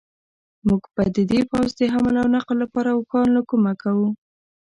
[0.67, 4.07] موږ به د دې پوځ د حمل و نقل لپاره اوښان له کومه کوو.